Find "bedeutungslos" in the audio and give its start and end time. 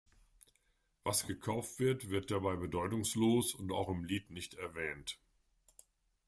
2.55-3.53